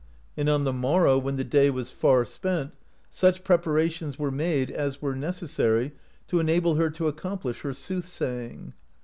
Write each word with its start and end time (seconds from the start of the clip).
And 0.35 0.49
on 0.49 0.63
the 0.63 0.73
morrow, 0.73 1.19
when 1.19 1.35
the 1.35 1.43
day 1.43 1.69
was 1.69 1.91
far 1.91 2.23
^ent, 2.23 2.71
such 3.07 3.43
preparations 3.43 4.17
were 4.17 4.31
made 4.31 4.71
as 4.71 4.99
were 4.99 5.13
necessary 5.15 5.91
to 6.25 6.39
enable 6.39 6.73
her 6.73 6.89
to 6.89 7.07
accomplish 7.07 7.61
her 7.61 7.71
soothsaying. 7.71 8.73